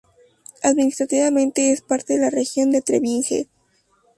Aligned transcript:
Administrativamente, 0.63 1.71
es 1.71 1.81
parte 1.81 2.13
de 2.15 2.21
la 2.21 2.31
región 2.31 2.71
de 2.71 2.81
Trebinje. 2.81 3.49